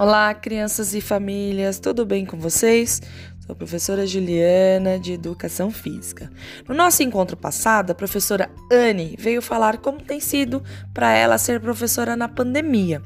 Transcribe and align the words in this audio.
Olá, 0.00 0.32
crianças 0.32 0.94
e 0.94 1.00
famílias, 1.02 1.78
tudo 1.78 2.06
bem 2.06 2.24
com 2.24 2.38
vocês? 2.38 3.02
Sou 3.44 3.52
a 3.52 3.54
professora 3.54 4.06
Juliana 4.06 4.98
de 4.98 5.12
Educação 5.12 5.70
Física. 5.70 6.32
No 6.66 6.74
nosso 6.74 7.02
encontro 7.02 7.36
passado, 7.36 7.90
a 7.90 7.94
professora 7.94 8.50
Anne 8.72 9.14
veio 9.18 9.42
falar 9.42 9.76
como 9.76 10.00
tem 10.00 10.18
sido 10.18 10.64
para 10.94 11.12
ela 11.12 11.36
ser 11.36 11.60
professora 11.60 12.16
na 12.16 12.28
pandemia. 12.30 13.02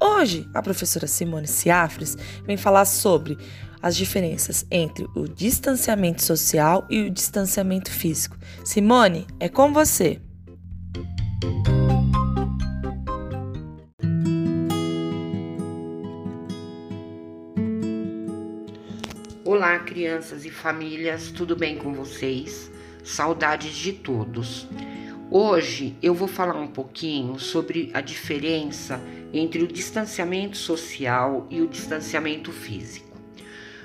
Hoje, 0.00 0.48
a 0.54 0.62
professora 0.62 1.06
Simone 1.06 1.46
Ciafres 1.46 2.16
vem 2.46 2.56
falar 2.56 2.86
sobre 2.86 3.36
as 3.82 3.94
diferenças 3.94 4.64
entre 4.70 5.06
o 5.14 5.28
distanciamento 5.28 6.22
social 6.22 6.86
e 6.88 7.02
o 7.02 7.10
distanciamento 7.10 7.90
físico. 7.90 8.38
Simone, 8.64 9.26
é 9.38 9.50
com 9.50 9.74
você. 9.74 10.22
Olá, 19.68 19.80
crianças 19.80 20.46
e 20.46 20.50
famílias, 20.50 21.30
tudo 21.30 21.54
bem 21.54 21.76
com 21.76 21.92
vocês? 21.92 22.72
Saudades 23.04 23.76
de 23.76 23.92
todos. 23.92 24.66
Hoje 25.30 25.94
eu 26.02 26.14
vou 26.14 26.26
falar 26.26 26.56
um 26.56 26.68
pouquinho 26.68 27.38
sobre 27.38 27.90
a 27.92 28.00
diferença 28.00 28.98
entre 29.30 29.62
o 29.62 29.68
distanciamento 29.68 30.56
social 30.56 31.46
e 31.50 31.60
o 31.60 31.68
distanciamento 31.68 32.50
físico. 32.50 33.14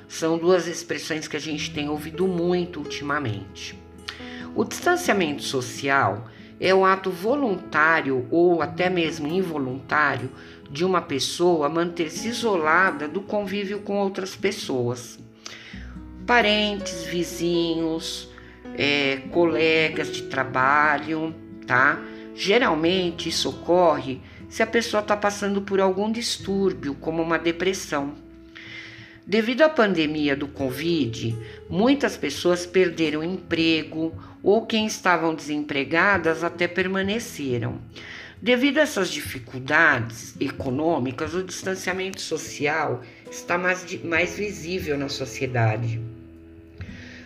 São 0.08 0.38
duas 0.38 0.68
expressões 0.68 1.28
que 1.28 1.36
a 1.36 1.42
gente 1.42 1.74
tem 1.74 1.90
ouvido 1.90 2.26
muito 2.30 2.80
ultimamente. 2.80 3.78
O 4.56 4.64
distanciamento 4.64 5.44
social 5.44 6.30
é 6.62 6.74
o 6.74 6.86
ato 6.86 7.12
voluntário 7.12 8.26
ou 8.32 8.62
até 8.62 8.90
mesmo 8.90 9.28
involuntário 9.28 10.32
de 10.72 10.86
uma 10.86 11.02
pessoa 11.02 11.68
manter-se 11.68 12.30
isolada 12.30 13.06
do 13.06 13.20
convívio 13.20 13.82
com 13.82 13.98
outras 13.98 14.34
pessoas 14.34 15.20
parentes, 16.26 17.04
vizinhos, 17.04 18.30
é, 18.78 19.18
colegas 19.32 20.12
de 20.12 20.24
trabalho, 20.24 21.34
tá? 21.68 22.00
Geralmente 22.36 23.30
isso 23.30 23.50
ocorre 23.50 24.20
se 24.50 24.62
a 24.62 24.68
pessoa 24.68 25.02
está 25.02 25.18
passando 25.18 25.62
por 25.62 25.80
algum 25.80 26.12
distúrbio, 26.12 26.96
como 26.96 27.22
uma 27.22 27.38
depressão. 27.38 28.14
Devido 29.26 29.62
à 29.62 29.70
pandemia 29.70 30.36
do 30.36 30.48
Covid, 30.48 31.36
muitas 31.70 32.18
pessoas 32.18 32.66
perderam 32.66 33.24
emprego 33.24 34.14
ou 34.44 34.66
quem 34.66 34.86
estavam 34.86 35.34
desempregadas 35.34 36.44
até 36.44 36.68
permaneceram. 36.68 37.80
Devido 38.42 38.80
a 38.80 38.82
essas 38.82 39.10
dificuldades 39.10 40.36
econômicas, 40.38 41.34
o 41.34 41.42
distanciamento 41.42 42.20
social 42.20 43.02
está 43.34 43.58
mais, 43.58 43.86
mais 44.04 44.38
visível 44.38 44.98
na 44.98 45.10
sociedade. 45.10 46.00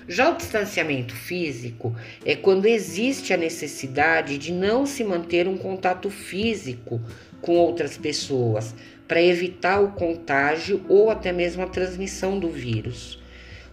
Já 0.08 0.32
o 0.32 0.38
distanciamento 0.38 1.14
físico 1.14 1.94
é 2.26 2.34
quando 2.34 2.66
existe 2.66 3.34
a 3.34 3.38
necessidade 3.38 4.38
de 4.38 4.54
não 4.54 4.86
se 4.86 5.04
manter 5.04 5.48
um 5.48 5.58
contato 5.58 6.10
físico 6.10 7.02
com 7.42 7.56
outras 7.58 7.98
pessoas 7.98 8.74
para 9.06 9.22
evitar 9.22 9.82
o 9.82 9.92
contágio 9.92 10.84
ou 10.88 11.10
até 11.12 11.34
mesmo 11.34 11.62
a 11.64 11.68
transmissão 11.68 12.40
do 12.40 12.50
vírus. 12.50 13.22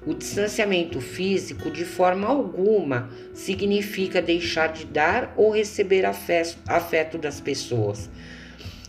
O 0.04 0.12
distanciamento 0.12 1.00
físico, 1.00 1.70
de 1.70 1.84
forma 1.84 2.26
alguma, 2.26 3.08
significa 3.32 4.20
deixar 4.20 4.72
de 4.72 4.84
dar 4.84 5.32
ou 5.36 5.50
receber 5.50 6.04
afeto 6.04 7.16
das 7.16 7.40
pessoas. 7.40 8.10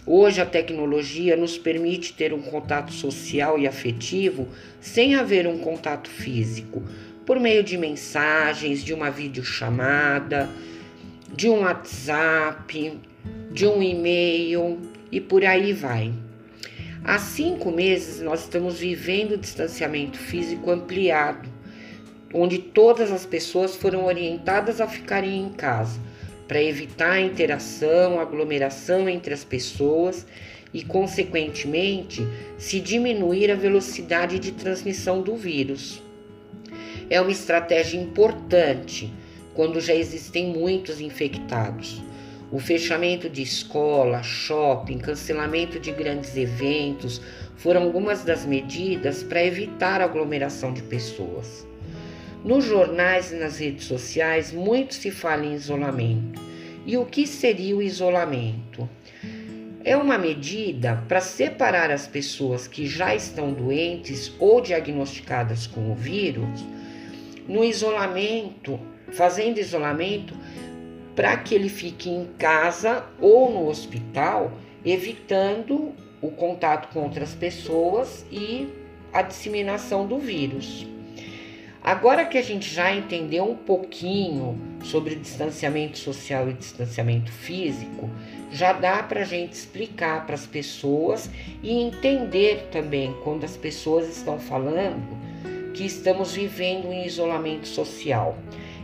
Hoje, 0.08 0.40
a 0.40 0.46
tecnologia 0.46 1.36
nos 1.36 1.58
permite 1.58 2.14
ter 2.14 2.32
um 2.32 2.42
contato 2.42 2.94
social 2.94 3.58
e 3.58 3.66
afetivo 3.66 4.48
sem 4.80 5.16
haver 5.16 5.48
um 5.48 5.58
contato 5.58 6.12
físico, 6.12 6.84
por 7.26 7.40
meio 7.40 7.64
de 7.64 7.76
mensagens, 7.76 8.84
de 8.84 8.94
uma 8.94 9.10
videochamada, 9.10 10.48
de 11.34 11.50
um 11.50 11.62
WhatsApp, 11.62 13.00
de 13.52 13.66
um 13.66 13.82
e-mail 13.82 14.80
e 15.12 15.20
por 15.20 15.44
aí 15.44 15.74
vai. 15.74 16.14
Há 17.04 17.18
cinco 17.18 17.72
meses 17.72 18.22
nós 18.22 18.42
estamos 18.42 18.78
vivendo 18.78 19.32
o 19.32 19.38
distanciamento 19.38 20.20
físico 20.20 20.70
ampliado, 20.70 21.50
onde 22.32 22.60
todas 22.60 23.12
as 23.12 23.26
pessoas 23.26 23.76
foram 23.76 24.06
orientadas 24.06 24.80
a 24.80 24.88
ficarem 24.88 25.42
em 25.42 25.50
casa 25.50 26.00
para 26.48 26.62
evitar 26.62 27.14
a 27.14 27.22
interação, 27.22 28.20
aglomeração 28.20 29.10
entre 29.10 29.34
as 29.34 29.44
pessoas 29.44 30.26
e, 30.74 30.84
consequentemente, 30.84 32.26
se 32.58 32.80
diminuir 32.80 33.52
a 33.52 33.56
velocidade 33.56 34.40
de 34.40 34.52
transmissão 34.52 35.22
do 35.22 35.36
vírus 35.36 36.04
é 37.10 37.22
uma 37.22 37.32
estratégia 37.32 38.00
importante 38.00 39.12
quando 39.54 39.80
já 39.80 39.94
existem 39.94 40.48
muitos 40.48 41.00
infectados. 41.00 42.02
O 42.52 42.60
fechamento 42.60 43.30
de 43.30 43.42
escola, 43.42 44.22
shopping, 44.24 45.00
cancelamento 45.00 45.80
de 45.80 45.92
grandes 45.92 46.36
eventos 46.36 47.22
foram 47.58 47.84
algumas 47.84 48.24
das 48.24 48.46
medidas 48.46 49.24
para 49.24 49.44
evitar 49.44 50.02
a 50.02 50.06
aglomeração 50.06 50.74
de 50.74 50.82
pessoas. 50.84 51.66
Nos 52.46 52.64
jornais 52.64 53.32
e 53.32 53.38
nas 53.38 53.58
redes 53.58 53.86
sociais, 53.86 54.52
muito 54.52 54.94
se 54.94 55.10
fala 55.10 55.44
em 55.44 55.56
isolamento. 55.56 56.40
E 56.86 56.96
o 56.96 57.04
que 57.04 57.26
seria 57.26 57.76
o 57.76 57.82
isolamento? 57.82 58.88
É 59.84 59.98
uma 59.98 60.16
medida 60.16 61.04
para 61.08 61.20
separar 61.22 61.90
as 61.90 62.06
pessoas 62.06 62.68
que 62.68 62.86
já 62.86 63.16
estão 63.16 63.52
doentes 63.52 64.32
ou 64.38 64.62
diagnosticadas 64.62 65.66
com 65.66 65.92
o 65.92 65.96
vírus 65.96 66.64
no 67.48 67.64
isolamento, 67.64 68.80
fazendo 69.12 69.58
isolamento 69.58 70.36
para 71.16 71.38
que 71.38 71.56
ele 71.56 71.68
fique 71.68 72.12
em 72.12 72.28
casa 72.38 73.06
ou 73.20 73.52
no 73.52 73.68
hospital, 73.68 74.54
evitando 74.86 75.94
o 76.22 76.30
contato 76.30 76.94
com 76.94 77.02
outras 77.06 77.34
pessoas 77.34 78.24
e 78.32 78.70
a 79.12 79.24
disseminação 79.24 80.06
do 80.06 80.20
vírus. 80.20 80.86
Agora 81.86 82.26
que 82.26 82.36
a 82.36 82.42
gente 82.42 82.74
já 82.74 82.96
entendeu 82.96 83.48
um 83.48 83.56
pouquinho 83.56 84.60
sobre 84.84 85.14
distanciamento 85.14 86.00
social 86.00 86.50
e 86.50 86.54
distanciamento 86.54 87.32
físico, 87.32 88.10
já 88.52 88.74
dá 88.74 89.04
para 89.04 89.22
a 89.22 89.24
gente 89.24 89.54
explicar 89.54 90.26
para 90.26 90.34
as 90.34 90.48
pessoas 90.48 91.30
e 91.62 91.72
entender 91.72 92.70
também 92.72 93.14
quando 93.24 93.44
as 93.44 93.56
pessoas 93.56 94.10
estão 94.10 94.40
falando 94.40 95.16
que 95.76 95.86
estamos 95.86 96.34
vivendo 96.34 96.88
um 96.88 97.04
isolamento 97.06 97.68
social. 97.68 98.36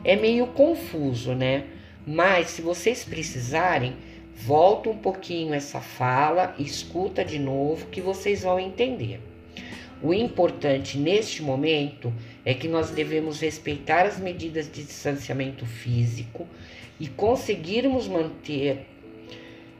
É 0.03 0.15
meio 0.15 0.45
confuso, 0.45 1.33
né? 1.33 1.63
Mas 2.05 2.51
se 2.51 2.61
vocês 2.61 3.03
precisarem, 3.03 3.95
volta 4.35 4.91
um 4.91 4.97
pouquinho 4.97 5.55
essa 5.55 5.81
fala, 5.81 6.53
escuta 6.59 7.25
de 7.25 7.39
novo 7.39 7.87
que 7.87 7.99
vocês 7.99 8.43
vão 8.43 8.59
entender. 8.59 9.30
O 10.03 10.13
importante 10.13 10.97
neste 10.97 11.43
momento 11.43 12.11
é 12.43 12.53
que 12.53 12.67
nós 12.67 12.89
devemos 12.89 13.39
respeitar 13.39 14.05
as 14.05 14.19
medidas 14.19 14.65
de 14.65 14.83
distanciamento 14.83 15.65
físico 15.65 16.47
e 16.99 17.07
conseguirmos 17.07 18.07
manter 18.07 18.87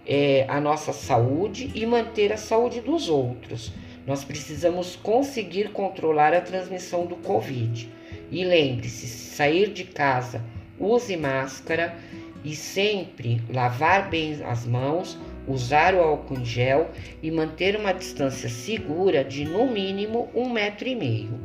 é, 0.06 0.46
a 0.48 0.60
nossa 0.60 0.94
saúde 0.94 1.72
e 1.74 1.86
manter 1.86 2.32
a 2.32 2.38
saúde 2.38 2.82
dos 2.82 3.10
outros. 3.10 3.72
Nós 4.06 4.24
precisamos 4.24 4.96
conseguir 4.96 5.70
controlar 5.70 6.34
a 6.34 6.42
transmissão 6.42 7.06
do 7.06 7.16
Covid. 7.16 7.90
E 8.32 8.44
lembre-se: 8.44 9.08
sair 9.08 9.72
de 9.72 9.86
casa, 9.86 10.44
use 10.80 11.18
máscara 11.18 11.96
e 12.44 12.56
sempre 12.56 13.42
lavar 13.54 14.10
bem 14.10 14.42
as 14.44 14.66
mãos, 14.66 15.18
usar 15.48 15.94
o 15.94 16.00
álcool 16.00 16.40
em 16.40 16.46
gel 16.46 16.90
e 17.22 17.32
manter 17.32 17.76
uma 17.76 17.94
distância 17.94 18.50
segura 18.50 19.24
de 19.24 19.46
no 19.46 19.72
mínimo 19.72 20.30
um 20.34 20.50
metro 20.50 20.88
e 20.88 20.96
meio. 20.96 21.40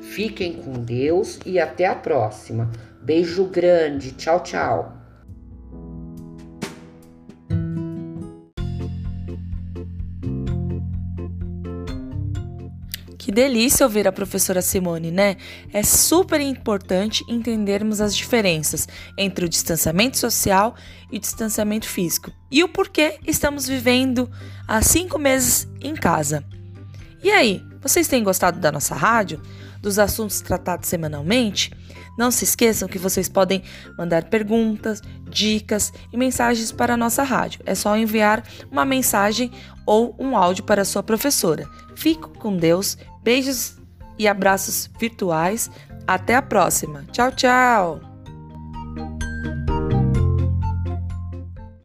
Fiquem 0.00 0.54
com 0.54 0.72
Deus 0.72 1.38
e 1.46 1.58
até 1.58 1.86
a 1.86 1.94
próxima. 1.94 2.70
Beijo 3.00 3.44
grande, 3.46 4.12
tchau, 4.12 4.40
tchau. 4.42 5.01
Que 13.22 13.30
delícia 13.30 13.86
ouvir 13.86 14.08
a 14.08 14.10
professora 14.10 14.60
Simone, 14.60 15.12
né? 15.12 15.36
É 15.72 15.84
super 15.84 16.40
importante 16.40 17.24
entendermos 17.28 18.00
as 18.00 18.16
diferenças 18.16 18.88
entre 19.16 19.44
o 19.44 19.48
distanciamento 19.48 20.18
social 20.18 20.74
e 21.08 21.18
o 21.18 21.20
distanciamento 21.20 21.86
físico 21.86 22.32
e 22.50 22.64
o 22.64 22.68
porquê 22.68 23.20
estamos 23.24 23.68
vivendo 23.68 24.28
há 24.66 24.82
cinco 24.82 25.20
meses 25.20 25.68
em 25.80 25.94
casa. 25.94 26.42
E 27.22 27.30
aí, 27.30 27.62
vocês 27.80 28.08
têm 28.08 28.24
gostado 28.24 28.58
da 28.58 28.72
nossa 28.72 28.96
rádio? 28.96 29.40
Dos 29.82 29.98
assuntos 29.98 30.40
tratados 30.40 30.88
semanalmente? 30.88 31.70
Não 32.16 32.30
se 32.30 32.44
esqueçam 32.44 32.88
que 32.88 32.98
vocês 32.98 33.28
podem 33.28 33.62
mandar 33.98 34.24
perguntas, 34.24 35.00
dicas 35.28 35.92
e 36.12 36.16
mensagens 36.16 36.70
para 36.70 36.94
a 36.94 36.96
nossa 36.96 37.22
rádio. 37.22 37.60
É 37.66 37.74
só 37.74 37.96
enviar 37.96 38.44
uma 38.70 38.84
mensagem 38.84 39.50
ou 39.86 40.14
um 40.18 40.36
áudio 40.36 40.64
para 40.64 40.82
a 40.82 40.86
sua 40.86 41.02
professora. 41.02 41.68
Fico 41.96 42.28
com 42.38 42.56
Deus, 42.56 42.96
beijos 43.22 43.76
e 44.18 44.28
abraços 44.28 44.90
virtuais. 44.98 45.70
Até 46.06 46.34
a 46.34 46.42
próxima. 46.42 47.04
Tchau, 47.12 47.32
tchau! 47.32 48.11